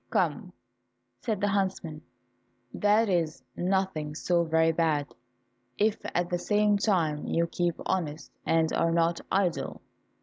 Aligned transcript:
"Come," 0.09 0.51
said 1.19 1.41
the 1.41 1.49
huntsman, 1.49 2.01
"that 2.73 3.07
is 3.07 3.43
nothing 3.55 4.15
so 4.15 4.43
very 4.43 4.71
bad, 4.71 5.13
if 5.77 5.99
at 6.15 6.27
the 6.31 6.39
same 6.39 6.79
time 6.79 7.27
you 7.27 7.45
keep 7.45 7.75
honest, 7.85 8.31
and 8.43 8.73
are 8.73 8.91
not 8.91 9.21
idle." 9.31 9.79